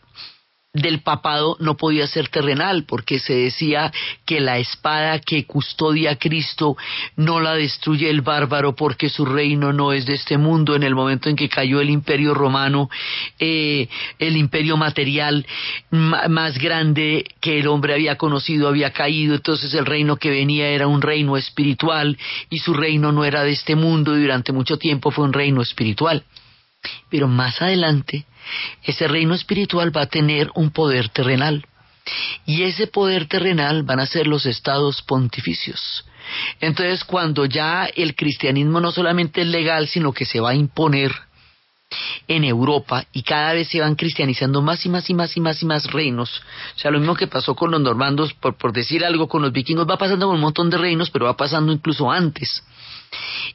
[0.82, 3.92] del papado no podía ser terrenal porque se decía
[4.26, 6.76] que la espada que custodia a Cristo
[7.16, 10.76] no la destruye el bárbaro porque su reino no es de este mundo.
[10.76, 12.90] En el momento en que cayó el imperio romano
[13.40, 13.88] eh,
[14.20, 15.46] el imperio material
[15.92, 19.36] ma- más grande que el hombre había conocido había caído.
[19.36, 22.18] Entonces el reino que venía era un reino espiritual
[22.50, 25.62] y su reino no era de este mundo y durante mucho tiempo fue un reino
[25.62, 26.24] espiritual.
[27.10, 28.26] Pero más adelante
[28.84, 31.66] ese reino espiritual va a tener un poder terrenal.
[32.46, 36.06] Y ese poder terrenal van a ser los estados pontificios.
[36.60, 41.12] Entonces, cuando ya el cristianismo no solamente es legal, sino que se va a imponer
[42.28, 45.62] en Europa y cada vez se van cristianizando más y más y más y más
[45.64, 46.42] y más reinos.
[46.76, 49.52] O sea, lo mismo que pasó con los normandos, por, por decir algo, con los
[49.52, 52.64] vikingos, va pasando con un montón de reinos, pero va pasando incluso antes.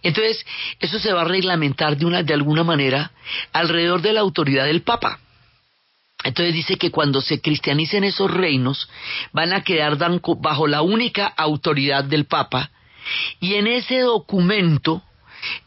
[0.03, 0.45] Entonces,
[0.81, 3.13] eso se va a reglamentar de, una, de alguna manera
[3.53, 5.21] alrededor de la autoridad del Papa.
[6.25, 8.89] Entonces dice que cuando se cristianicen esos reinos,
[9.33, 9.99] van a quedar
[10.39, 12.71] bajo la única autoridad del Papa,
[13.41, 15.03] y en ese documento,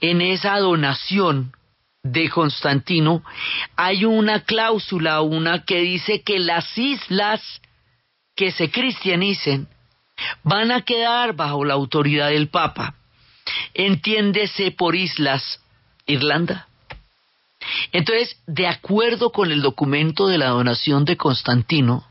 [0.01, 1.53] en esa donación
[2.03, 3.23] de Constantino,
[3.75, 7.41] hay una cláusula, una que dice que las islas
[8.35, 9.67] que se cristianicen
[10.43, 12.95] van a quedar bajo la autoridad del Papa.
[13.73, 15.59] Entiéndese por islas
[16.05, 16.67] Irlanda.
[17.91, 22.05] Entonces, de acuerdo con el documento de la donación de Constantino,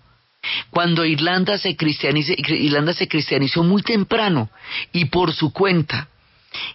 [0.70, 4.50] cuando Irlanda se, Irlanda se cristianizó muy temprano
[4.92, 6.08] y por su cuenta,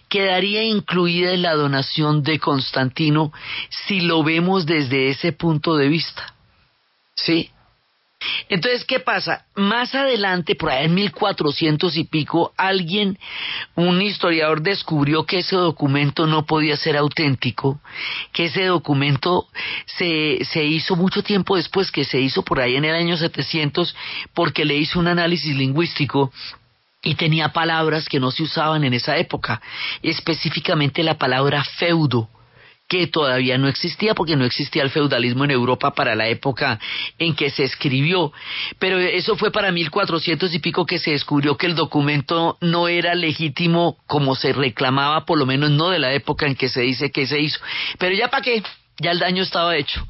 [0.08, 3.32] quedaría incluida en la donación de Constantino
[3.86, 6.34] si lo vemos desde ese punto de vista.
[7.14, 7.50] ¿Sí?
[8.48, 9.46] Entonces, ¿qué pasa?
[9.54, 13.18] Más adelante, por ahí en 1400 y pico, alguien,
[13.74, 17.80] un historiador, descubrió que ese documento no podía ser auténtico,
[18.32, 19.46] que ese documento
[19.86, 23.94] se, se hizo mucho tiempo después, que se hizo por ahí en el año 700,
[24.34, 26.32] porque le hizo un análisis lingüístico
[27.02, 29.60] y tenía palabras que no se usaban en esa época,
[30.02, 32.28] específicamente la palabra feudo
[32.92, 36.78] que todavía no existía porque no existía el feudalismo en Europa para la época
[37.18, 38.32] en que se escribió.
[38.78, 43.14] Pero eso fue para 1400 y pico que se descubrió que el documento no era
[43.14, 47.10] legítimo como se reclamaba, por lo menos no de la época en que se dice
[47.10, 47.58] que se hizo.
[47.98, 48.62] Pero ya para qué,
[49.02, 50.06] ya el daño estaba hecho.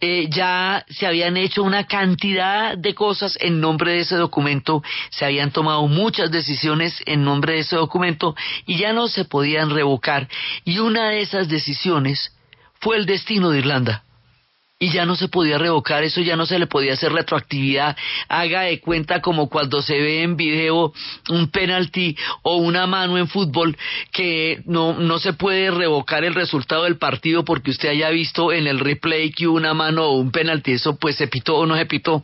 [0.00, 5.24] Eh, ya se habían hecho una cantidad de cosas en nombre de ese documento, se
[5.24, 10.28] habían tomado muchas decisiones en nombre de ese documento y ya no se podían revocar.
[10.64, 12.36] Y una de esas decisiones
[12.80, 14.05] fue el destino de Irlanda
[14.78, 17.96] y ya no se podía revocar, eso ya no se le podía hacer retroactividad.
[18.28, 20.92] Haga de cuenta como cuando se ve en video
[21.30, 23.74] un penalti o una mano en fútbol
[24.12, 28.66] que no, no se puede revocar el resultado del partido porque usted haya visto en
[28.66, 31.86] el replay que una mano o un penalti, eso pues se pitó o no se
[31.86, 32.22] pitó.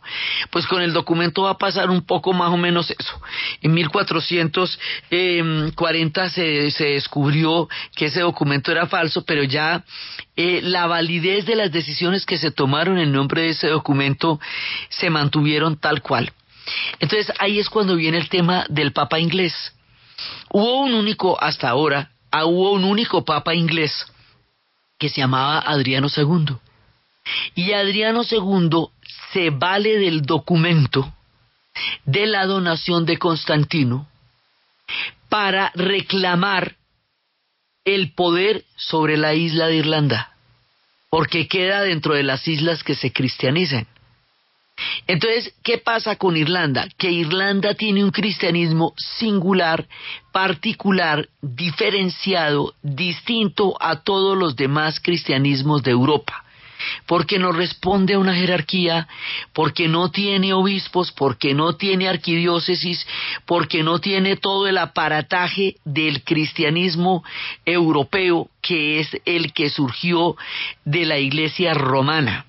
[0.51, 3.19] Pues con el documento va a pasar un poco más o menos eso.
[3.63, 9.83] En 1440 se, se descubrió que ese documento era falso, pero ya
[10.35, 14.39] eh, la validez de las decisiones que se tomaron en nombre de ese documento
[14.89, 16.31] se mantuvieron tal cual.
[16.99, 19.73] Entonces ahí es cuando viene el tema del Papa inglés.
[20.49, 24.05] Hubo un único, hasta ahora, ah, hubo un único Papa inglés
[24.97, 26.55] que se llamaba Adriano II.
[27.55, 28.87] Y Adriano II
[29.31, 31.13] se vale del documento
[32.05, 34.07] de la donación de Constantino
[35.29, 36.75] para reclamar
[37.85, 40.32] el poder sobre la isla de Irlanda,
[41.13, 43.85] porque queda dentro de las islas que se cristianicen.
[45.05, 46.87] Entonces, ¿qué pasa con Irlanda?
[46.97, 49.87] Que Irlanda tiene un cristianismo singular,
[50.31, 56.45] particular, diferenciado, distinto a todos los demás cristianismos de Europa
[57.05, 59.07] porque no responde a una jerarquía,
[59.53, 63.05] porque no tiene obispos, porque no tiene arquidiócesis,
[63.45, 67.23] porque no tiene todo el aparataje del cristianismo
[67.65, 70.35] europeo que es el que surgió
[70.85, 72.45] de la iglesia romana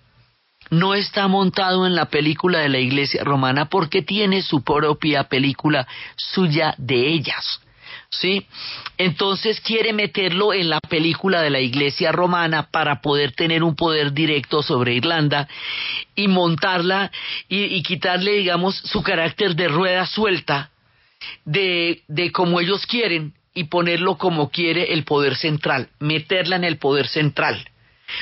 [0.71, 5.87] no está montado en la película de la iglesia romana porque tiene su propia película
[6.17, 7.61] suya de ellas.
[8.21, 8.47] ¿Sí?
[8.99, 14.13] Entonces quiere meterlo en la película de la iglesia romana para poder tener un poder
[14.13, 15.49] directo sobre Irlanda
[16.15, 17.11] y montarla
[17.49, 20.71] y, quitarle, digamos, su carácter de rueda suelta
[21.45, 26.79] de, de como ellos quieren y ponerlo como quiere el poder central, meterla en el
[26.79, 27.69] poder central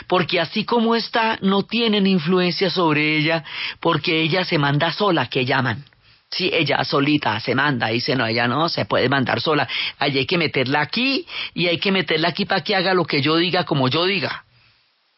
[0.06, 3.44] porque así como está, no tienen influencia sobre ella,
[3.80, 5.84] porque ella se manda sola, que llaman.
[6.32, 9.68] Si ella solita se manda, dice, no, ella no se puede mandar sola.
[9.98, 13.36] Hay que meterla aquí y hay que meterla aquí para que haga lo que yo
[13.36, 14.44] diga como yo diga.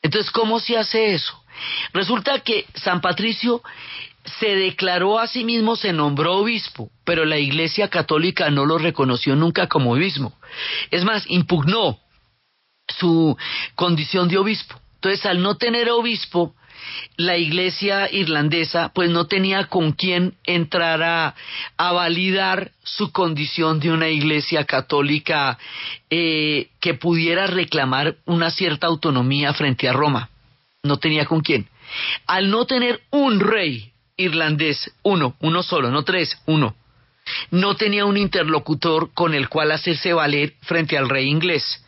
[0.02, 1.42] Entonces, ¿cómo se hace eso?
[1.92, 3.62] Resulta que San Patricio
[4.40, 9.36] se declaró a sí mismo, se nombró obispo, pero la Iglesia Católica no lo reconoció
[9.36, 10.32] nunca como obispo.
[10.90, 11.98] Es más, impugnó
[12.88, 13.36] su
[13.74, 14.80] condición de obispo.
[14.96, 16.54] Entonces, al no tener obispo,
[17.16, 21.34] la iglesia irlandesa pues no tenía con quién entrar a,
[21.78, 25.58] validar su condición de una iglesia católica
[26.10, 30.30] eh, que pudiera reclamar una cierta autonomía frente a Roma.
[30.82, 31.68] No tenía con quién.
[32.26, 36.74] Al no tener un rey irlandés, uno, uno solo, no tres, uno,
[37.50, 41.83] no tenía un interlocutor con el cual hacerse valer frente al rey inglés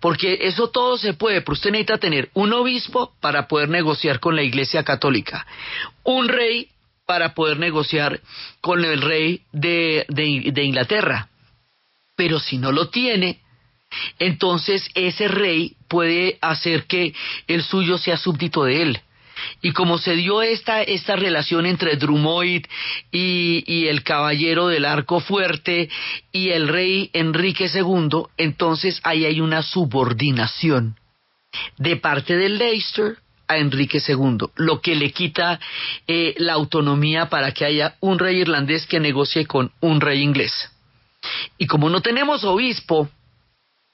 [0.00, 4.36] porque eso todo se puede, pero usted necesita tener un obispo para poder negociar con
[4.36, 5.46] la Iglesia Católica,
[6.02, 6.68] un rey
[7.06, 8.20] para poder negociar
[8.60, 11.28] con el rey de, de Inglaterra.
[12.16, 13.40] Pero si no lo tiene,
[14.18, 17.14] entonces ese rey puede hacer que
[17.46, 19.00] el suyo sea súbdito de él.
[19.62, 22.66] Y como se dio esta, esta relación entre Drummond
[23.12, 25.88] y, y, el caballero del arco fuerte
[26.32, 30.96] y el rey Enrique II, entonces ahí hay una subordinación.
[31.78, 33.16] de parte del Leicester
[33.48, 35.60] a Enrique II, lo que le quita
[36.06, 40.52] eh, la autonomía para que haya un rey irlandés que negocie con un rey inglés.
[41.58, 43.08] Y como no tenemos obispo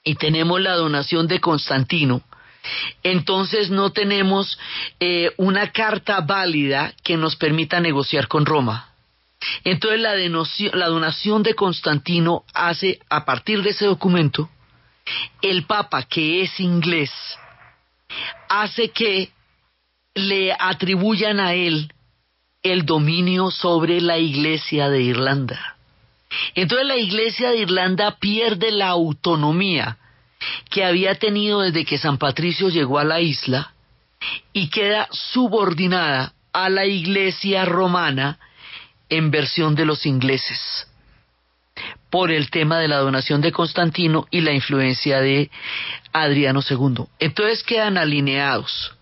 [0.03, 2.21] y tenemos la donación de Constantino,
[3.03, 4.57] entonces no tenemos
[4.99, 8.89] eh, una carta válida que nos permita negociar con Roma.
[9.63, 14.49] Entonces la, la donación de Constantino hace, a partir de ese documento,
[15.41, 17.11] el Papa, que es inglés,
[18.47, 19.31] hace que
[20.13, 21.91] le atribuyan a él
[22.61, 25.75] el dominio sobre la Iglesia de Irlanda.
[26.55, 29.97] Entonces la Iglesia de Irlanda pierde la autonomía
[30.69, 33.73] que había tenido desde que San Patricio llegó a la isla
[34.53, 38.39] y queda subordinada a la Iglesia romana
[39.09, 40.87] en versión de los ingleses
[42.09, 45.49] por el tema de la donación de Constantino y la influencia de
[46.11, 47.05] Adriano II.
[47.19, 48.93] Entonces quedan alineados.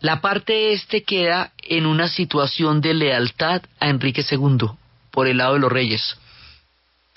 [0.00, 4.68] La parte este queda en una situación de lealtad a Enrique II
[5.10, 6.18] por el lado de los reyes.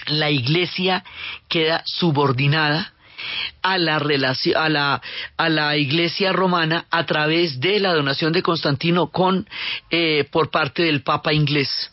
[0.07, 1.03] La iglesia
[1.49, 2.93] queda subordinada
[3.61, 5.01] a la,
[5.37, 9.47] a la, iglesia romana a través de la donación de Constantino con,
[9.89, 11.91] eh, por parte del Papa inglés.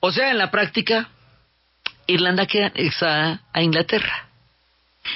[0.00, 1.08] O sea, en la práctica,
[2.06, 4.28] Irlanda queda anexada a Inglaterra.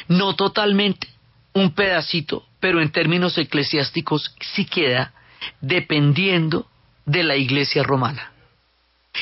[0.08, 1.08] No totalmente,
[1.52, 5.12] un pedacito, pero en términos eclesiásticos sí queda
[5.60, 6.66] dependiendo
[7.04, 8.32] de la iglesia romana.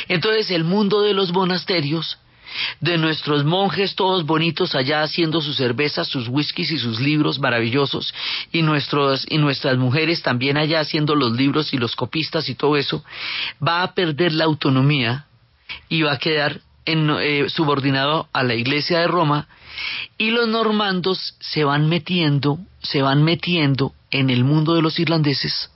[0.08, 2.18] Entonces el mundo de los monasterios,
[2.80, 8.14] de nuestros monjes todos bonitos allá haciendo sus cervezas, sus whiskies y sus libros maravillosos,
[8.52, 12.76] y, nuestros, y nuestras mujeres también allá haciendo los libros y los copistas y todo
[12.76, 13.04] eso,
[13.66, 15.26] va a perder la autonomía
[15.88, 19.48] y va a quedar eh, subordinado a la iglesia de Roma.
[20.18, 25.70] Y los normandos se van metiendo, se van metiendo en el mundo de los irlandeses,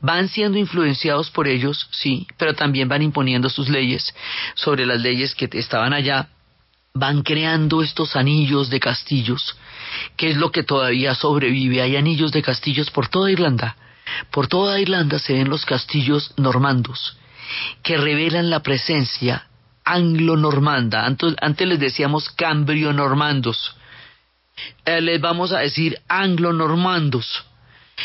[0.00, 4.14] van siendo influenciados por ellos, sí, pero también van imponiendo sus leyes
[4.54, 6.28] sobre las leyes que estaban allá,
[6.94, 9.56] van creando estos anillos de castillos,
[10.16, 11.82] que es lo que todavía sobrevive.
[11.82, 13.76] Hay anillos de castillos por toda Irlanda.
[14.30, 17.16] Por toda Irlanda se ven los castillos normandos,
[17.82, 19.46] que revelan la presencia
[19.84, 21.06] anglo-normanda.
[21.06, 23.76] Antes, les decíamos cambrio-normandos.
[24.84, 27.45] Eh, les vamos a decir anglo-normandos.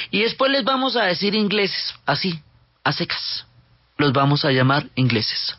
[0.09, 2.39] Y después les vamos a decir ingleses, así,
[2.83, 3.45] a secas.
[3.97, 5.57] Los vamos a llamar ingleses.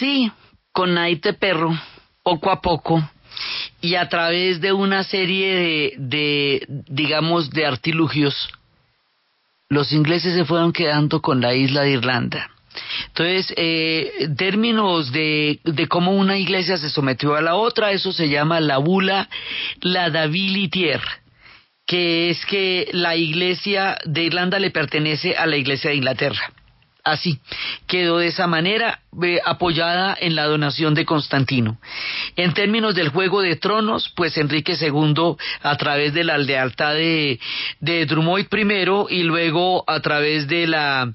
[0.00, 0.32] Así,
[0.72, 1.78] con Naite Perro,
[2.22, 3.06] poco a poco,
[3.82, 8.48] y a través de una serie de, digamos, de artilugios,
[9.68, 12.48] los ingleses se fueron quedando con la isla de Irlanda.
[13.08, 18.30] Entonces, eh, términos de, de cómo una iglesia se sometió a la otra, eso se
[18.30, 19.28] llama la bula
[19.82, 21.02] la Davilitier,
[21.86, 26.54] que es que la iglesia de Irlanda le pertenece a la iglesia de Inglaterra.
[27.04, 27.40] Así,
[27.86, 31.78] quedó de esa manera eh, apoyada en la donación de Constantino.
[32.36, 37.40] En términos del juego de tronos, pues Enrique II a través de la lealtad de,
[37.80, 41.12] de Drummond I y luego a través de la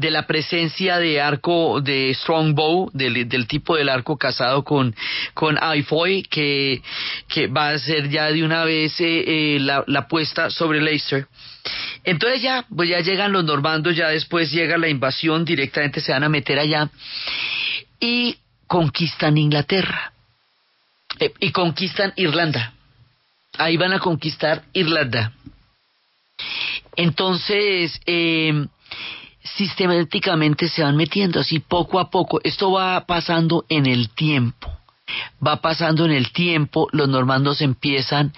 [0.00, 4.94] de la presencia de arco de Strongbow, del, del tipo del arco casado con,
[5.34, 6.82] con Ifoy, que,
[7.28, 9.24] que va a ser ya de una vez eh,
[9.56, 11.26] eh, la, la puesta sobre Leicester.
[12.04, 16.24] Entonces ya, pues ya llegan los normandos, ya después llega la invasión, directamente se van
[16.24, 16.88] a meter allá
[18.00, 18.36] y
[18.66, 20.12] conquistan Inglaterra.
[21.18, 22.72] Eh, y conquistan Irlanda.
[23.58, 25.32] Ahí van a conquistar Irlanda.
[26.96, 28.00] Entonces,
[29.42, 32.40] sistemáticamente se van metiendo así poco a poco.
[32.44, 34.70] Esto va pasando en el tiempo.
[35.44, 38.32] Va pasando en el tiempo, los normandos empiezan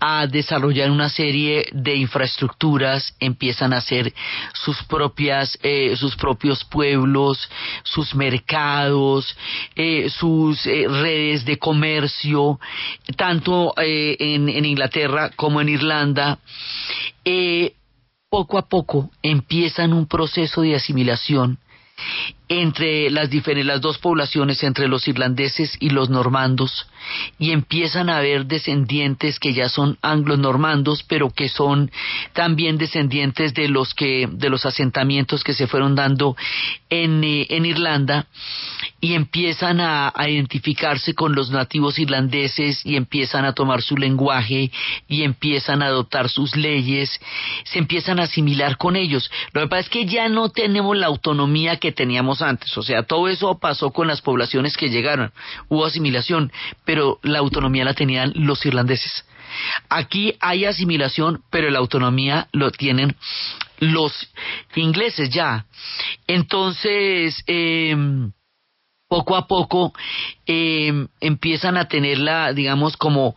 [0.00, 4.12] a desarrollar una serie de infraestructuras, empiezan a hacer
[4.54, 7.50] sus propias, eh, sus propios pueblos,
[7.82, 9.36] sus mercados,
[9.74, 12.60] eh, sus eh, redes de comercio,
[13.16, 16.38] tanto eh, en, en Inglaterra como en Irlanda.
[18.28, 21.58] Poco a poco empiezan un proceso de asimilación
[22.48, 26.86] entre las, las dos poblaciones, entre los irlandeses y los normandos,
[27.38, 31.90] y empiezan a haber descendientes que ya son anglo-normandos, pero que son
[32.34, 36.36] también descendientes de los que, de los asentamientos que se fueron dando
[36.88, 38.26] en, eh, en Irlanda,
[39.00, 44.70] y empiezan a, a identificarse con los nativos irlandeses y empiezan a tomar su lenguaje
[45.08, 47.20] y empiezan a adoptar sus leyes,
[47.64, 49.30] se empiezan a asimilar con ellos.
[49.52, 53.02] Lo que pasa es que ya no tenemos la autonomía que teníamos antes, o sea,
[53.02, 55.32] todo eso pasó con las poblaciones que llegaron,
[55.68, 56.52] hubo asimilación,
[56.84, 59.24] pero la autonomía la tenían los irlandeses.
[59.88, 63.16] Aquí hay asimilación, pero la autonomía lo tienen
[63.78, 64.12] los
[64.74, 65.66] ingleses ya.
[66.26, 68.32] Entonces, em,
[69.08, 69.92] poco a poco
[70.46, 73.34] eh, empiezan a tener la, digamos, como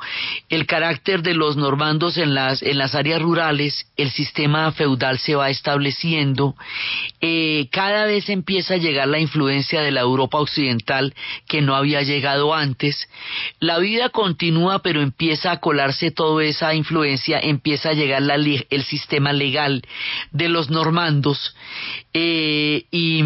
[0.50, 5.36] el carácter de los normandos en las, en las áreas rurales, el sistema feudal se
[5.36, 6.56] va estableciendo,
[7.22, 11.14] eh, cada vez empieza a llegar la influencia de la Europa occidental
[11.48, 13.08] que no había llegado antes,
[13.60, 18.84] la vida continúa pero empieza a colarse toda esa influencia, empieza a llegar la el
[18.86, 19.82] sistema legal
[20.32, 21.56] de los normandos
[22.14, 23.24] eh, y...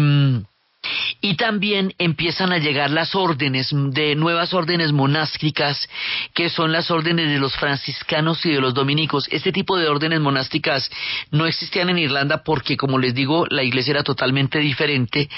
[1.20, 5.88] y también empiezan a llegar las órdenes de nuevas órdenes monásticas
[6.34, 9.28] que son las órdenes de los franciscanos y de los dominicos.
[9.30, 10.90] Este tipo de órdenes monásticas
[11.30, 15.28] no existían en Irlanda porque, como les digo, la iglesia era totalmente diferente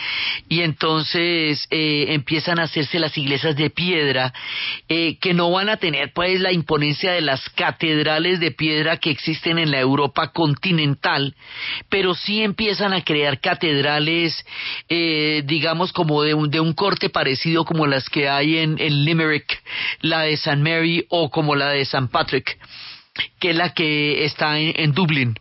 [0.49, 4.33] y entonces eh, empiezan a hacerse las iglesias de piedra
[4.89, 9.11] eh, que no van a tener pues la imponencia de las catedrales de piedra que
[9.11, 11.35] existen en la Europa continental,
[11.89, 14.45] pero sí empiezan a crear catedrales
[14.89, 19.63] eh, digamos como de un, de un corte parecido como las que hay en, Limerick,
[20.01, 20.57] la de St.
[20.57, 22.09] Mary o como la de St.
[22.11, 22.59] Patrick,
[23.41, 25.39] que es la que está en, en Dublín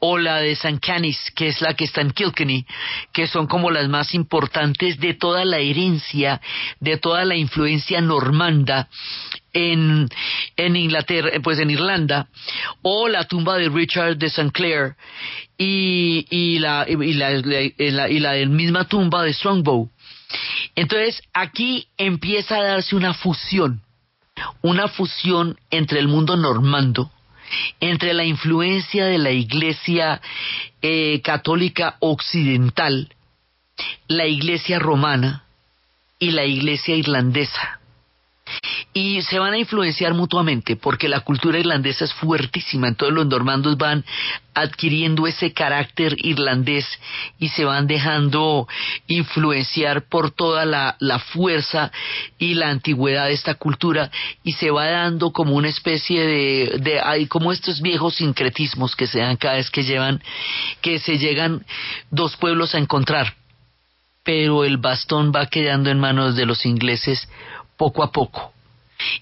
[0.00, 0.78] o la de St.
[0.80, 2.66] Canis, que es la que está en Kilkenny,
[3.12, 6.40] que son como las más importantes de toda la herencia,
[6.80, 8.88] de toda la influencia normanda
[9.52, 10.08] en,
[10.56, 12.28] en Inglaterra, eh, pues en Irlanda,
[12.82, 14.50] o la tumba de Richard de St.
[14.52, 14.94] Clair
[15.56, 19.90] y, y, la, y, la, y la- y la misma tumba de Strongbow.
[20.74, 23.80] Entonces aquí empieza a darse una fusión,
[24.62, 27.10] una fusión entre el mundo normando,
[27.80, 30.20] entre la influencia de la Iglesia
[30.82, 33.08] eh, católica occidental,
[34.06, 35.44] la Iglesia romana
[36.18, 37.80] y la Iglesia irlandesa.
[38.92, 43.76] Y se van a influenciar mutuamente porque la cultura irlandesa es fuertísima, entonces los normandos
[43.76, 44.04] van
[44.54, 46.86] adquiriendo ese carácter irlandés
[47.38, 48.66] y se van dejando
[49.06, 50.96] influenciar por toda la,
[51.32, 51.92] fuerza
[52.38, 54.10] y la antigüedad de esta cultura
[54.42, 59.06] y se va dando como una especie de, de hay como estos viejos sincretismos que
[59.06, 60.22] se dan cada vez que llevan
[60.80, 61.64] que se llegan
[62.10, 63.34] dos pueblos a encontrar.
[64.24, 67.28] Pero el bastón va quedando en manos de los ingleses
[67.78, 68.52] poco a poco.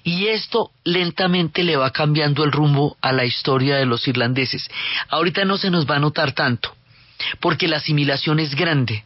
[0.03, 4.69] Y esto lentamente le va cambiando el rumbo a la historia de los irlandeses.
[5.09, 6.75] Ahorita no se nos va a notar tanto,
[7.41, 9.05] porque la asimilación es grande.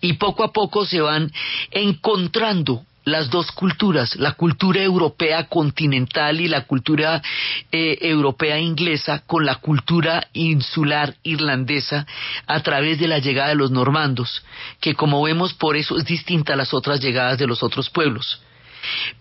[0.00, 1.32] Y poco a poco se van
[1.70, 7.22] encontrando las dos culturas, la cultura europea continental y la cultura
[7.70, 12.04] eh, europea inglesa con la cultura insular irlandesa
[12.48, 14.44] a través de la llegada de los normandos,
[14.80, 18.40] que como vemos por eso es distinta a las otras llegadas de los otros pueblos.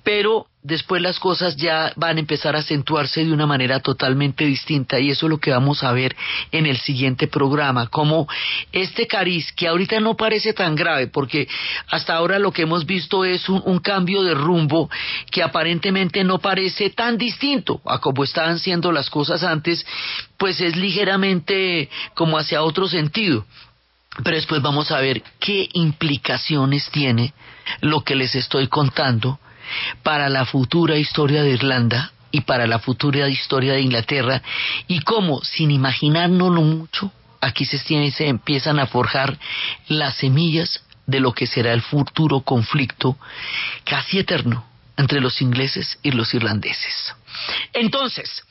[0.04, 5.00] Pero después las cosas ya van a empezar a acentuarse de una manera totalmente distinta
[5.00, 6.16] y eso es lo que vamos a ver
[6.52, 8.28] en el siguiente programa, como
[8.72, 11.48] este cariz que ahorita no parece tan grave porque
[11.92, 14.90] hasta ahora lo que hemos visto es un, cambio de rumbo
[15.30, 19.86] que aparentemente no parece tan distinto a como estaban siendo las cosas antes,
[20.38, 23.46] pues es ligeramente como hacia otro sentido.
[24.24, 27.34] Pero después vamos a ver qué implicaciones tiene
[27.82, 29.40] lo que les estoy contando
[30.04, 34.42] para la futura historia de Irlanda y para la futura historia de Inglaterra
[34.88, 37.12] y cómo, sin imaginárnoslo mucho,
[37.42, 39.38] aquí se, tiene- se empiezan a forjar
[39.88, 43.18] las semillas de lo que será el futuro conflicto
[43.84, 44.66] casi eterno
[44.98, 47.14] entre los ingleses y los irlandeses.
[47.74, 48.44] Entonces,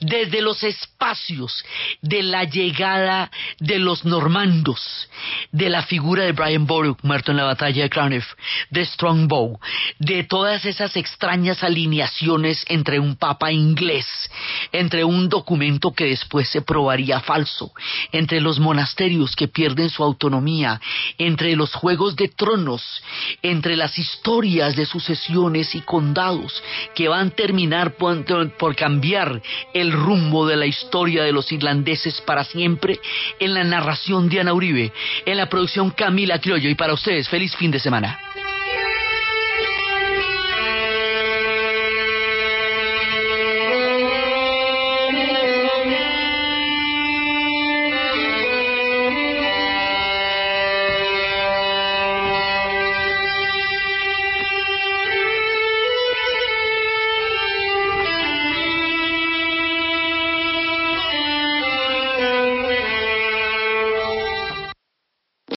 [0.00, 1.64] desde los espacios
[2.02, 5.08] de la llegada de los normandos,
[5.52, 8.26] de la figura de Brian Boru, muerto en la batalla de Clonif,
[8.70, 9.58] de Strongbow,
[9.98, 14.06] de todas esas extrañas alineaciones entre un papa inglés,
[14.72, 17.72] entre un documento que después se probaría falso,
[18.12, 20.80] entre los monasterios que pierden su autonomía,
[21.18, 23.02] entre los juegos de tronos,
[23.42, 26.62] entre las historias de sucesiones y condados
[26.94, 29.42] que van a terminar por cambiar
[29.72, 32.98] el rumbo de la historia de los irlandeses para siempre
[33.38, 34.92] en la narración de Ana Uribe,
[35.24, 38.18] en la producción Camila Criollo y para ustedes feliz fin de semana.